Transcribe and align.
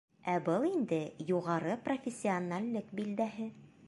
Ә 0.31 0.33
был 0.45 0.63
инде 0.69 0.97
юғары 1.31 1.75
профессионаллек 1.89 2.91
билдәһе. 3.01 3.47